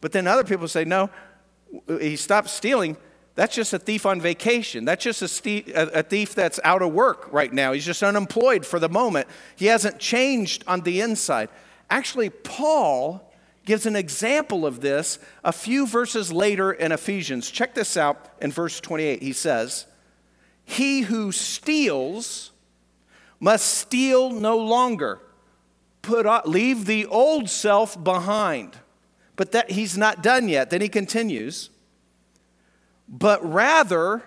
[0.01, 1.09] But then other people say, no,
[1.99, 2.97] he stopped stealing,
[3.35, 4.83] that's just a thief on vacation.
[4.83, 7.71] That's just a, thief that's out of work right now.
[7.71, 9.27] He's just unemployed for the moment.
[9.55, 11.47] He hasn't changed on the inside.
[11.89, 13.31] Actually, Paul
[13.65, 17.49] gives an example of this a few verses later in Ephesians.
[17.49, 19.21] Check this out in verse 28.
[19.21, 19.85] He says,
[20.65, 22.51] He who steals
[23.39, 25.21] must steal no longer.
[26.01, 28.75] Put leave the old self behind.
[29.39, 30.69] But that he's not done yet.
[30.69, 31.69] Then he continues,
[33.07, 34.23] but rather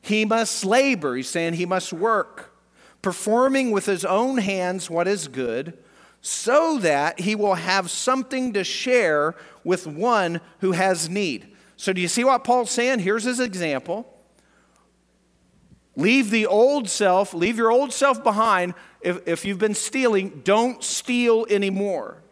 [0.00, 1.16] he must labor.
[1.16, 2.58] He's saying he must work,
[3.02, 5.76] performing with his own hands what is good,
[6.22, 9.34] so that he will have something to share
[9.64, 11.54] with one who has need.
[11.76, 13.00] So, do you see what Paul's saying?
[13.00, 14.10] Here's his example.
[15.94, 18.72] Leave the old self, leave your old self behind.
[19.02, 22.22] If, if you've been stealing, don't steal anymore.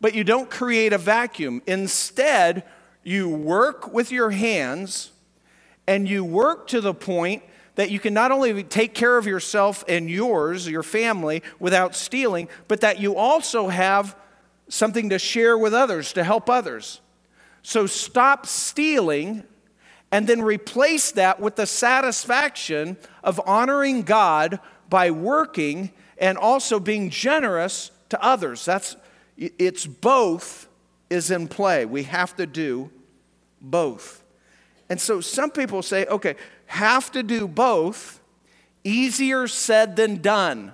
[0.00, 1.62] But you don't create a vacuum.
[1.66, 2.64] Instead,
[3.02, 5.12] you work with your hands
[5.86, 7.42] and you work to the point
[7.76, 12.48] that you can not only take care of yourself and yours, your family, without stealing,
[12.68, 14.16] but that you also have
[14.68, 17.00] something to share with others, to help others.
[17.62, 19.44] So stop stealing
[20.10, 27.10] and then replace that with the satisfaction of honoring God by working and also being
[27.10, 28.64] generous to others.
[28.64, 28.96] That's
[29.36, 30.68] it's both
[31.10, 31.84] is in play.
[31.84, 32.90] We have to do
[33.60, 34.22] both.
[34.88, 38.20] And so some people say, okay, have to do both,
[38.84, 40.72] easier said than done.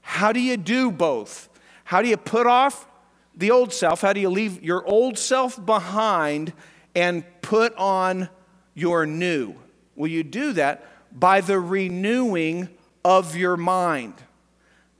[0.00, 1.48] How do you do both?
[1.84, 2.86] How do you put off
[3.34, 4.00] the old self?
[4.00, 6.52] How do you leave your old self behind
[6.94, 8.28] and put on
[8.74, 9.54] your new?
[9.96, 10.86] Will you do that
[11.18, 12.68] by the renewing
[13.04, 14.14] of your mind?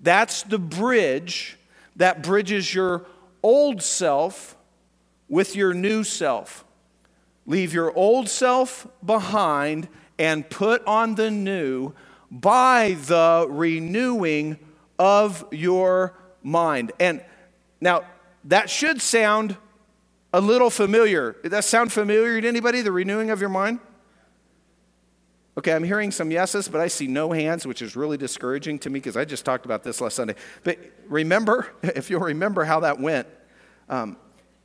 [0.00, 1.57] That's the bridge
[1.98, 3.04] that bridges your
[3.42, 4.56] old self
[5.28, 6.64] with your new self.
[7.46, 11.92] Leave your old self behind and put on the new
[12.30, 14.58] by the renewing
[14.98, 16.92] of your mind.
[16.98, 17.22] And
[17.80, 18.04] now
[18.44, 19.56] that should sound
[20.32, 21.36] a little familiar.
[21.42, 23.80] Does that sound familiar to anybody, the renewing of your mind?
[25.58, 28.90] Okay, I'm hearing some yeses, but I see no hands, which is really discouraging to
[28.90, 30.36] me because I just talked about this last Sunday.
[30.62, 33.26] But remember, if you'll remember how that went,
[33.88, 34.18] um,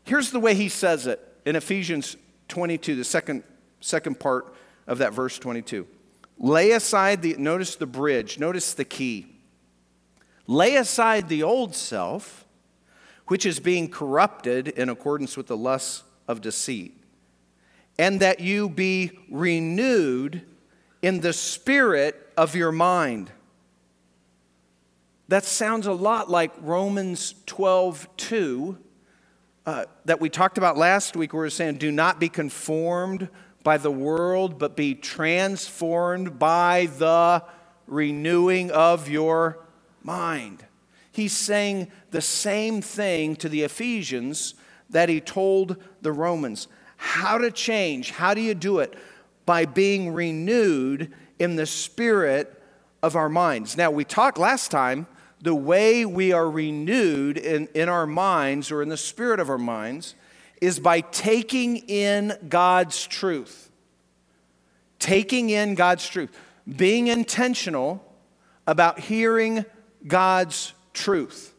[0.03, 2.15] here's the way he says it in Ephesians
[2.49, 3.41] 22, the second,
[3.79, 4.53] second part
[4.86, 5.88] of that verse 22.
[6.38, 9.36] Lay aside the, notice the bridge, notice the key.
[10.45, 12.45] Lay aside the old self,
[13.25, 16.95] which is being corrupted in accordance with the lusts of deceit,
[17.97, 20.45] and that you be renewed
[21.04, 23.30] in the spirit of your mind.
[25.28, 28.78] That sounds a lot like Romans 12 2,
[29.66, 33.30] uh, that we talked about last week, where we are saying, Do not be conformed
[33.63, 37.44] by the world, but be transformed by the
[37.86, 39.60] renewing of your
[40.04, 40.66] mind.
[41.12, 44.56] He's saying the same thing to the Ephesians
[44.89, 46.68] that he told the Romans.
[46.96, 48.12] How to change?
[48.12, 48.98] How do you do it?
[49.45, 52.62] By being renewed in the spirit
[53.01, 53.75] of our minds.
[53.75, 55.08] Now, we talked last time,
[55.41, 59.58] the way we are renewed in, in our minds or in the spirit of our
[59.58, 60.15] minds
[60.62, 63.69] is by taking in God's truth.
[64.99, 66.32] Taking in God's truth.
[66.77, 68.01] Being intentional
[68.65, 69.65] about hearing
[70.08, 71.53] God's truth.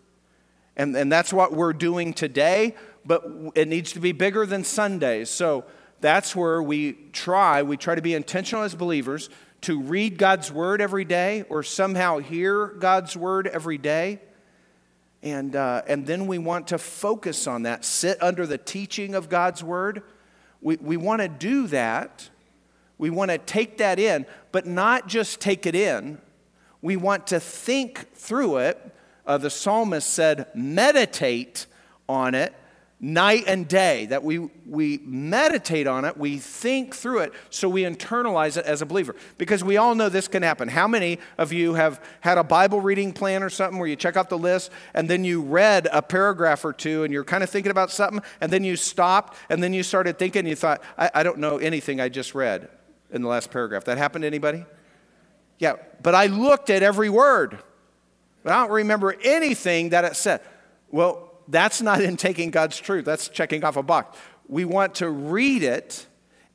[0.76, 5.28] And, and that's what we're doing today, but it needs to be bigger than Sundays.
[5.28, 5.64] So,
[6.04, 9.30] that's where we try, we try to be intentional as believers
[9.62, 14.20] to read God's word every day or somehow hear God's word every day.
[15.22, 19.30] And, uh, and then we want to focus on that, sit under the teaching of
[19.30, 20.02] God's word.
[20.60, 22.28] We, we want to do that.
[22.98, 26.18] We want to take that in, but not just take it in.
[26.82, 28.94] We want to think through it.
[29.26, 31.64] Uh, the psalmist said, meditate
[32.10, 32.54] on it
[33.00, 37.82] night and day, that we, we meditate on it, we think through it, so we
[37.82, 39.14] internalize it as a believer.
[39.36, 40.68] Because we all know this can happen.
[40.68, 44.16] How many of you have had a Bible reading plan or something where you check
[44.16, 47.50] out the list and then you read a paragraph or two and you're kind of
[47.50, 50.82] thinking about something and then you stopped and then you started thinking and you thought,
[50.96, 52.68] I, I don't know anything I just read
[53.10, 53.84] in the last paragraph.
[53.84, 54.64] That happened to anybody?
[55.58, 57.58] Yeah, but I looked at every word,
[58.42, 60.40] but I don't remember anything that it said.
[60.90, 64.18] Well, that's not in taking God's truth, that's checking off a box.
[64.48, 66.06] We want to read it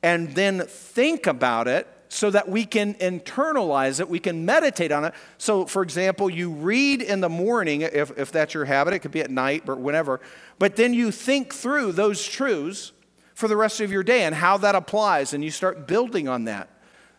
[0.02, 5.04] and then think about it so that we can internalize it, we can meditate on
[5.04, 5.14] it.
[5.38, 9.12] So, for example, you read in the morning, if, if that's your habit, it could
[9.12, 10.20] be at night or whenever,
[10.58, 12.90] but then you think through those truths
[13.34, 16.44] for the rest of your day and how that applies, and you start building on
[16.44, 16.68] that.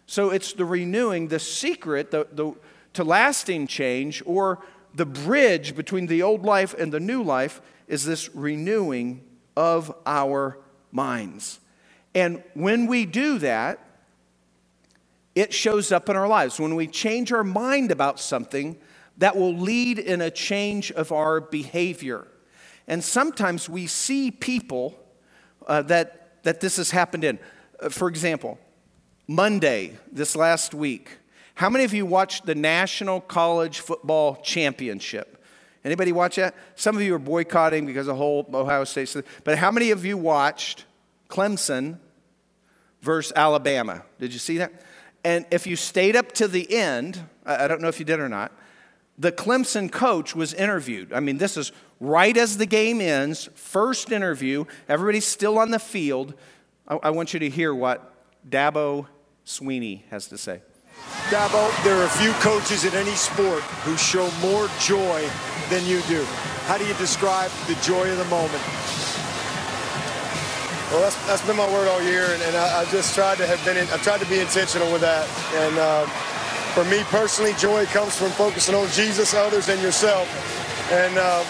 [0.08, 2.54] So it's the renewing, the secret the, the,
[2.94, 4.60] to lasting change, or
[4.94, 9.24] the bridge between the old life and the new life is this renewing
[9.56, 10.58] of our
[10.92, 11.60] minds.
[12.14, 13.80] And when we do that,
[15.34, 16.60] it shows up in our lives.
[16.60, 18.78] When we change our mind about something,
[19.18, 22.28] that will lead in a change of our behavior.
[22.88, 24.98] And sometimes we see people
[25.68, 27.40] uh, that, that this has happened in.
[27.80, 28.60] Uh, for example,
[29.28, 31.18] Monday, this last week,
[31.56, 35.44] how many of you watched the National College Football Championship?
[35.84, 36.56] Anybody watch that?
[36.76, 39.16] Some of you are boycotting because of the whole Ohio State.
[39.44, 40.86] But how many of you watched
[41.28, 41.98] Clemson
[43.02, 44.04] versus Alabama?
[44.20, 44.72] Did you see that?
[45.24, 48.30] And if you stayed up to the end, I don't know if you did or
[48.30, 48.52] not,
[49.18, 51.14] the Clemson coach was interviewed.
[51.14, 54.66] I mean, this is right as the game ends, first interview.
[54.90, 56.34] Everybody's still on the field.
[56.88, 58.14] I, I want you to hear what
[58.50, 59.08] Dabo
[59.46, 60.62] Swinney has to say.
[61.32, 65.24] Dabo, there are a few coaches in any sport who show more joy
[65.70, 66.24] than you do.
[66.68, 68.64] How do you describe the joy of the moment?
[70.92, 73.48] Well, that's, that's been my word all year, and, and I, I, just tried to
[73.48, 73.78] have been.
[73.78, 75.24] In, I tried to be intentional with that.
[75.56, 76.06] And uh,
[76.76, 80.28] for me personally, joy comes from focusing on Jesus, others, and yourself.
[80.92, 81.48] And uh,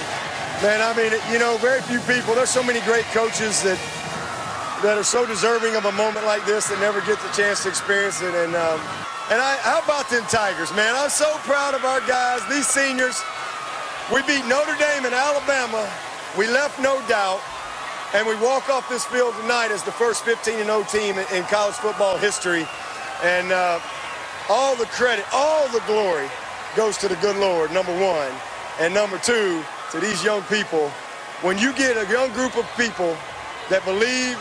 [0.61, 2.35] man, I mean, you know, very few people.
[2.35, 3.81] There's so many great coaches that
[4.83, 7.69] that are so deserving of a moment like this that never get the chance to
[7.69, 8.33] experience it.
[8.33, 8.79] And um,
[9.31, 10.93] and I, how about them Tigers, man?
[10.93, 13.15] I'm so proud of our guys, these seniors.
[14.13, 15.89] We beat Notre Dame and Alabama.
[16.37, 17.39] We left no doubt.
[18.13, 21.75] And we walk off this field tonight as the first 15 0 team in college
[21.75, 22.67] football history.
[23.23, 23.79] And uh,
[24.49, 26.27] all the credit, all the glory
[26.75, 28.31] goes to the good Lord, number one.
[28.81, 30.89] And number two, to these young people.
[31.41, 33.15] When you get a young group of people
[33.69, 34.37] that believe,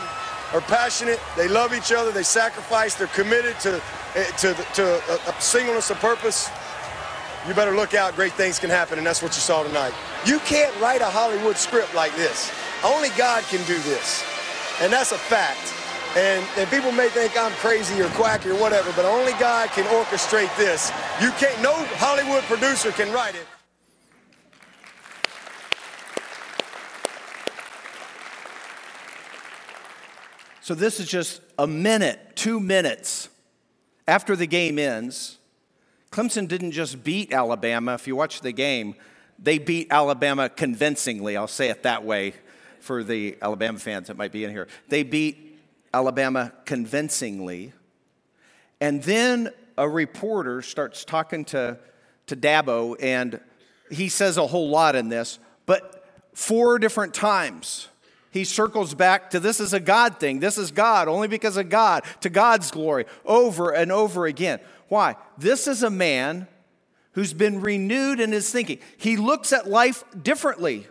[0.53, 3.81] are passionate, they love each other, they sacrifice, they're committed to,
[4.13, 6.49] Eh, to, to a, a singleness of purpose,
[7.47, 8.13] you better look out.
[8.13, 9.93] Great things can happen, and that's what you saw tonight.
[10.25, 12.51] You can't write a Hollywood script like this.
[12.83, 14.25] Only God can do this.
[14.81, 15.73] And that's a fact.
[16.17, 19.85] And, and people may think I'm crazy or quacky or whatever, but only God can
[19.85, 20.91] orchestrate this.
[21.21, 23.47] You can't, no Hollywood producer can write it.
[30.59, 33.29] So this is just a minute, two minutes
[34.11, 35.37] after the game ends.
[36.11, 37.93] Clemson didn't just beat Alabama.
[37.93, 38.95] If you watch the game,
[39.39, 41.37] they beat Alabama convincingly.
[41.37, 42.33] I'll say it that way
[42.81, 44.67] for the Alabama fans that might be in here.
[44.89, 45.57] They beat
[45.93, 47.71] Alabama convincingly.
[48.81, 51.79] And then a reporter starts talking to,
[52.27, 53.39] to Dabo, and
[53.89, 57.87] he says a whole lot in this, but four different times
[58.31, 60.39] he circles back to this is a God thing.
[60.39, 64.59] This is God, only because of God, to God's glory, over and over again.
[64.87, 65.17] Why?
[65.37, 66.47] This is a man
[67.11, 68.79] who's been renewed in his thinking.
[68.97, 70.87] He looks at life differently.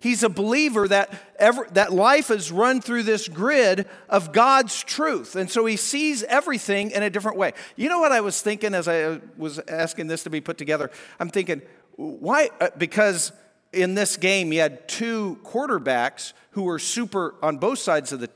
[0.00, 5.36] He's a believer that, ever, that life is run through this grid of God's truth.
[5.36, 7.52] And so he sees everything in a different way.
[7.76, 10.90] You know what I was thinking as I was asking this to be put together?
[11.20, 11.60] I'm thinking,
[11.96, 12.48] why?
[12.60, 13.30] Uh, because
[13.72, 18.30] in this game, you had two quarterbacks who were super on both sides of the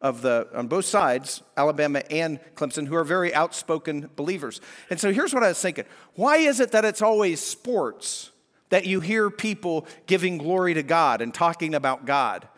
[0.00, 4.60] of the on both sides, Alabama and Clemson, who are very outspoken believers.
[4.90, 8.30] And so here's what I was thinking: Why is it that it's always sports
[8.70, 12.48] that you hear people giving glory to God and talking about God.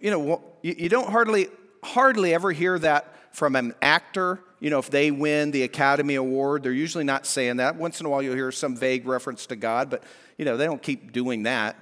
[0.00, 1.48] You know, you don't hardly,
[1.82, 4.40] hardly ever hear that from an actor.
[4.60, 7.76] You know, if they win the Academy Award, they're usually not saying that.
[7.76, 10.04] Once in a while, you'll hear some vague reference to God, but,
[10.38, 11.76] you know, they don't keep doing that.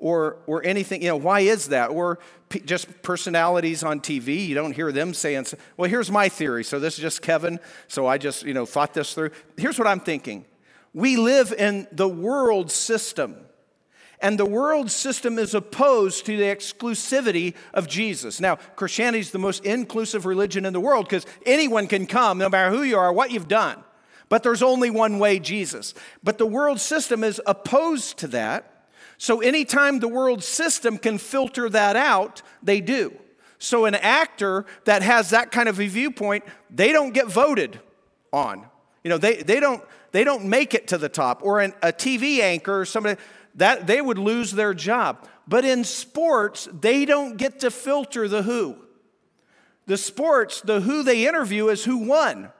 [0.00, 1.90] Or, or anything, you know, why is that?
[1.90, 6.62] Or p- just personalities on TV, you don't hear them saying, well, here's my theory.
[6.62, 7.58] So this is just Kevin.
[7.88, 9.30] So I just, you know, thought this through.
[9.56, 10.44] Here's what I'm thinking
[10.92, 13.36] we live in the world system.
[14.20, 18.40] And the world system is opposed to the exclusivity of Jesus.
[18.40, 22.48] Now, Christianity is the most inclusive religion in the world because anyone can come, no
[22.48, 23.82] matter who you are, what you've done.
[24.28, 25.94] But there's only one way, Jesus.
[26.22, 28.86] But the world system is opposed to that.
[29.18, 33.16] So anytime the world system can filter that out, they do.
[33.58, 37.80] So an actor that has that kind of a viewpoint, they don't get voted
[38.32, 38.66] on.
[39.02, 41.92] You know, they, they don't they don't make it to the top, or an, a
[41.92, 43.20] TV anchor or somebody
[43.58, 45.26] that they would lose their job.
[45.46, 48.76] But in sports, they don't get to filter the who.
[49.86, 52.50] The sports, the who they interview is who won.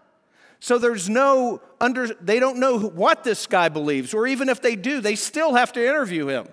[0.60, 4.74] So there's no under they don't know what this guy believes or even if they
[4.74, 6.48] do, they still have to interview him.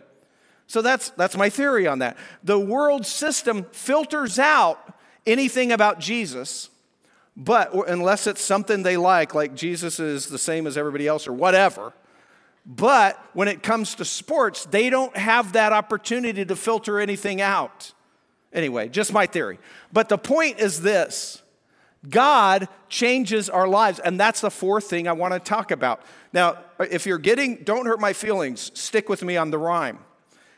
[0.68, 2.18] So that's that's my theory on that.
[2.44, 4.94] The world system filters out
[5.26, 6.70] anything about Jesus,
[7.36, 11.34] but unless it's something they like, like Jesus is the same as everybody else or
[11.34, 11.94] whatever.
[12.66, 17.94] But when it comes to sports, they don't have that opportunity to filter anything out.
[18.52, 19.60] Anyway, just my theory.
[19.94, 21.44] But the point is this
[22.10, 24.00] God changes our lives.
[24.00, 26.02] And that's the fourth thing I want to talk about.
[26.34, 30.00] Now, if you're getting, don't hurt my feelings, stick with me on the rhyme.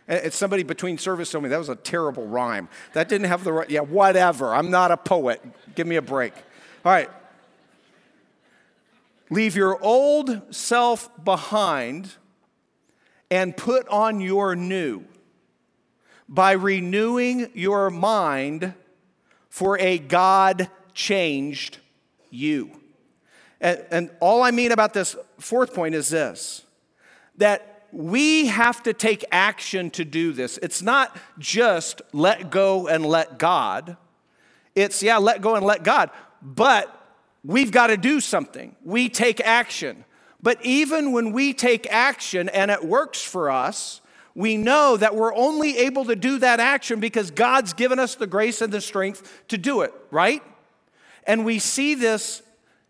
[0.07, 2.69] It's somebody between service told me that was a terrible rhyme.
[2.93, 4.55] That didn't have the right, yeah, whatever.
[4.55, 5.41] I'm not a poet.
[5.75, 6.33] Give me a break.
[6.85, 7.09] All right.
[9.29, 12.13] Leave your old self behind
[13.29, 15.03] and put on your new
[16.29, 18.73] by renewing your mind
[19.49, 21.79] for a God changed
[22.29, 22.71] you.
[23.59, 26.63] And, and, all I mean about this fourth point is this
[27.37, 30.59] that we have to take action to do this.
[30.61, 33.97] It's not just let go and let God.
[34.75, 36.11] It's, yeah, let go and let God,
[36.41, 36.96] but
[37.47, 38.75] we've got to do something.
[38.83, 40.03] We take action.
[40.43, 44.01] But even when we take action and it works for us,
[44.35, 48.27] we know that we're only able to do that action because God's given us the
[48.27, 50.43] grace and the strength to do it, right?
[51.25, 52.43] And we see this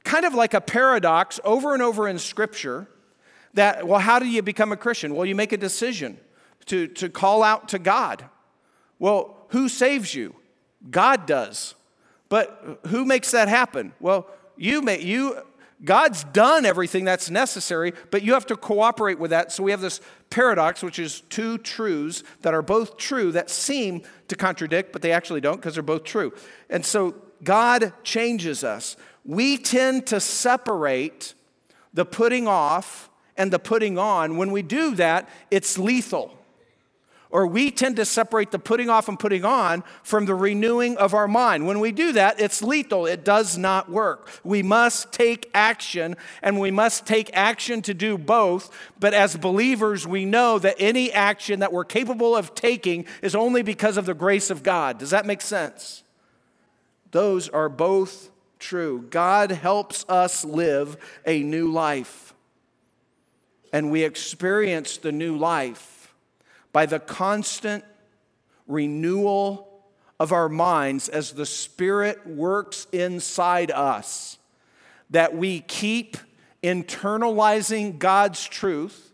[0.03, 2.87] kind of like a paradox over and over in Scripture
[3.53, 5.15] that, well, how do you become a Christian?
[5.15, 6.17] Well, you make a decision
[6.65, 8.25] to, to call out to God.
[8.99, 10.35] Well, who saves you?
[10.89, 11.75] God does.
[12.29, 13.93] But who makes that happen?
[13.99, 14.27] Well,
[14.57, 15.41] you may, you,
[15.83, 19.51] God's done everything that's necessary, but you have to cooperate with that.
[19.51, 24.01] So we have this paradox, which is two truths that are both true that seem
[24.27, 26.33] to contradict, but they actually don't because they're both true.
[26.69, 28.97] And so God changes us.
[29.23, 31.33] We tend to separate
[31.93, 34.37] the putting off and the putting on.
[34.37, 36.36] When we do that, it's lethal.
[37.29, 41.13] Or we tend to separate the putting off and putting on from the renewing of
[41.13, 41.67] our mind.
[41.67, 43.05] When we do that, it's lethal.
[43.05, 44.29] It does not work.
[44.45, 48.71] We must take action, and we must take action to do both.
[48.99, 53.61] But as believers, we know that any action that we're capable of taking is only
[53.61, 54.97] because of the grace of God.
[54.97, 56.03] Does that make sense?
[57.11, 59.05] Those are both true.
[59.09, 62.33] God helps us live a new life.
[63.73, 65.96] And we experience the new life
[66.71, 67.83] by the constant
[68.67, 69.83] renewal
[70.19, 74.37] of our minds as the Spirit works inside us,
[75.09, 76.17] that we keep
[76.63, 79.11] internalizing God's truth,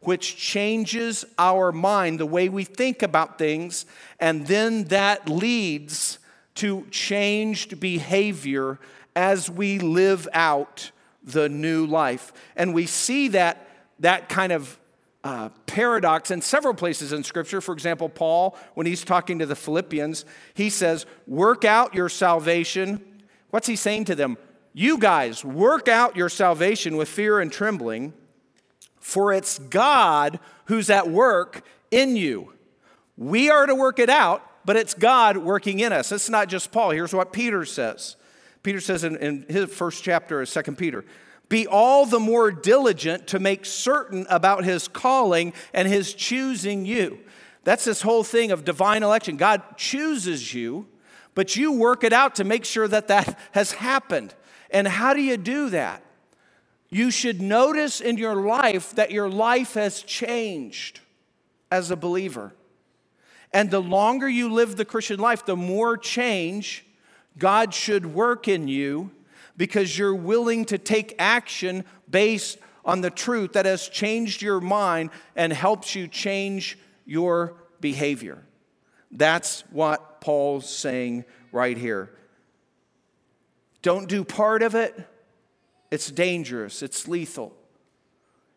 [0.00, 3.86] which changes our mind, the way we think about things,
[4.20, 6.18] and then that leads
[6.56, 8.78] to changed behavior
[9.16, 10.90] as we live out
[11.22, 12.32] the new life.
[12.56, 13.68] And we see that,
[14.00, 14.78] that kind of
[15.24, 17.60] uh, paradox in several places in Scripture.
[17.60, 23.04] For example, Paul, when he's talking to the Philippians, he says, Work out your salvation.
[23.50, 24.36] What's he saying to them?
[24.72, 28.14] You guys, work out your salvation with fear and trembling,
[28.98, 32.54] for it's God who's at work in you.
[33.16, 36.10] We are to work it out, but it's God working in us.
[36.10, 36.90] It's not just Paul.
[36.90, 38.16] Here's what Peter says
[38.62, 41.04] Peter says in, in his first chapter of 2 Peter
[41.52, 47.18] be all the more diligent to make certain about his calling and his choosing you.
[47.62, 49.36] That's this whole thing of divine election.
[49.36, 50.86] God chooses you,
[51.34, 54.34] but you work it out to make sure that that has happened.
[54.70, 56.02] And how do you do that?
[56.88, 61.00] You should notice in your life that your life has changed
[61.70, 62.54] as a believer.
[63.52, 66.86] And the longer you live the Christian life, the more change
[67.36, 69.10] God should work in you
[69.56, 75.10] because you're willing to take action based on the truth that has changed your mind
[75.36, 78.44] and helps you change your behavior.
[79.10, 82.10] That's what Paul's saying right here.
[83.82, 84.98] Don't do part of it,
[85.90, 87.54] it's dangerous, it's lethal.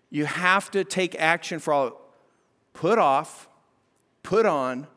[0.09, 2.01] You have to take action for all.
[2.73, 3.49] Put off,
[4.23, 4.87] put on,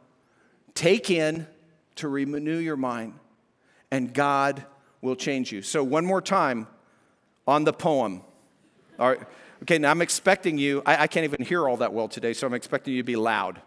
[0.74, 1.46] take in
[1.96, 3.14] to renew your mind,
[3.90, 4.64] and God
[5.00, 5.62] will change you.
[5.62, 6.66] So, one more time
[7.46, 8.22] on the poem.
[8.98, 9.20] All right.
[9.62, 12.46] Okay, now I'm expecting you, I, I can't even hear all that well today, so
[12.46, 13.60] I'm expecting you to be loud.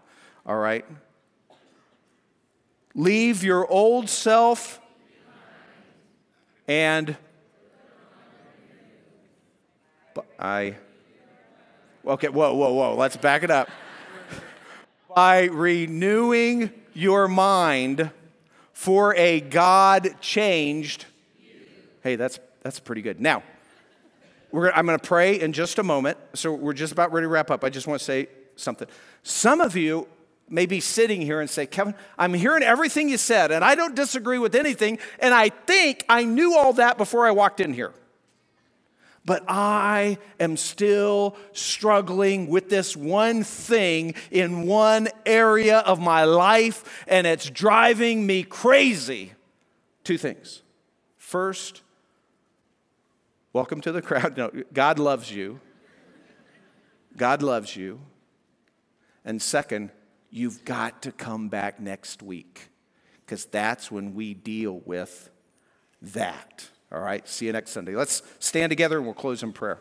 [0.46, 0.86] All right.
[2.96, 4.80] Leave your old self
[6.68, 7.18] and
[10.40, 10.78] I.
[12.06, 13.70] Okay, whoa, whoa, whoa, let's back it up
[15.16, 18.12] by renewing your mind
[18.74, 21.06] for a God changed.
[22.02, 23.22] Hey, that's, that's pretty good.
[23.22, 23.44] Now,
[24.54, 26.18] I'm going to pray in just a moment.
[26.34, 27.64] So we're just about ready to wrap up.
[27.64, 28.88] I just want to say something.
[29.24, 30.08] Some of you,
[30.52, 33.96] may be sitting here and say, Kevin, I'm hearing everything you said, and I don't
[33.96, 37.94] disagree with anything, and I think I knew all that before I walked in here.
[39.24, 47.06] But I am still struggling with this one thing in one area of my life,
[47.08, 49.34] and it's driving me crazy.
[50.04, 50.64] Two things.
[51.18, 51.82] First,
[53.54, 54.38] welcome to the crowd.
[54.38, 55.60] No, God loves you.
[57.18, 58.00] God loves you.
[59.26, 59.92] And second,
[60.30, 62.70] you've got to come back next week
[63.26, 65.30] because that's when we deal with
[66.02, 66.70] that.
[66.92, 67.96] All right, see you next Sunday.
[67.96, 69.80] Let's stand together and we'll close in prayer.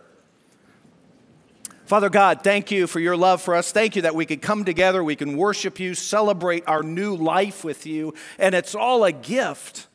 [1.87, 3.73] Father God, thank you for your love for us.
[3.73, 7.65] Thank you that we could come together, we can worship you, celebrate our new life
[7.65, 9.89] with you, and it's all a gift.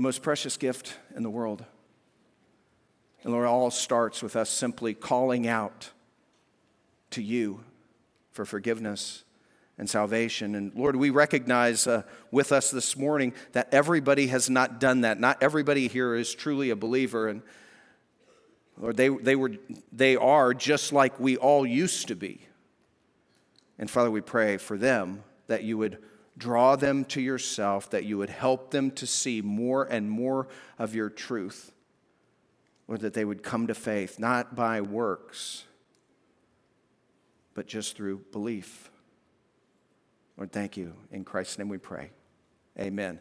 [0.00, 1.62] The most precious gift in the world.
[3.22, 5.90] And Lord, it all starts with us simply calling out
[7.10, 7.64] to you
[8.32, 9.24] for forgiveness
[9.76, 10.54] and salvation.
[10.54, 15.20] And Lord, we recognize uh, with us this morning that everybody has not done that.
[15.20, 17.28] Not everybody here is truly a believer.
[17.28, 17.42] And
[18.78, 19.52] Lord, they, they, were,
[19.92, 22.40] they are just like we all used to be.
[23.78, 25.98] And Father, we pray for them that you would
[26.40, 30.94] draw them to yourself, that you would help them to see more and more of
[30.94, 31.72] your truth.
[32.88, 35.62] or that they would come to faith, not by works,
[37.54, 38.90] but just through belief.
[40.36, 40.94] Lord, thank you.
[41.12, 42.10] In Christ's name we pray.
[42.76, 43.20] Amen.